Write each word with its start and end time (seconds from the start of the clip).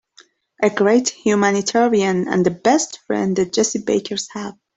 A 0.63 0.71
great 0.71 1.09
humanitarian 1.09 2.27
and 2.27 2.43
the 2.43 2.49
best 2.49 3.01
friend 3.05 3.35
the 3.35 3.45
Jessie 3.45 3.83
Bakers 3.85 4.29
have. 4.31 4.57